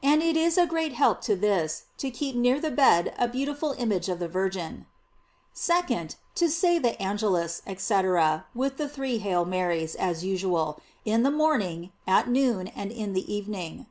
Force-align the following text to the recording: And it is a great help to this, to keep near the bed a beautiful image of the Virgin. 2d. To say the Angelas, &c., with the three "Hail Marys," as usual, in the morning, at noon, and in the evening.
And 0.00 0.22
it 0.22 0.36
is 0.36 0.56
a 0.56 0.64
great 0.64 0.92
help 0.92 1.22
to 1.22 1.34
this, 1.34 1.86
to 1.98 2.08
keep 2.08 2.36
near 2.36 2.60
the 2.60 2.70
bed 2.70 3.12
a 3.18 3.26
beautiful 3.26 3.72
image 3.76 4.08
of 4.08 4.20
the 4.20 4.28
Virgin. 4.28 4.86
2d. 5.56 6.14
To 6.36 6.48
say 6.48 6.78
the 6.78 6.92
Angelas, 7.02 7.62
&c., 7.76 8.42
with 8.54 8.76
the 8.76 8.88
three 8.88 9.18
"Hail 9.18 9.44
Marys," 9.44 9.96
as 9.96 10.22
usual, 10.24 10.78
in 11.04 11.24
the 11.24 11.32
morning, 11.32 11.90
at 12.06 12.28
noon, 12.28 12.68
and 12.76 12.92
in 12.92 13.12
the 13.12 13.34
evening. 13.34 13.86